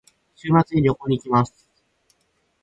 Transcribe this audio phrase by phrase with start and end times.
[0.33, 1.69] 週末に旅行に行きます。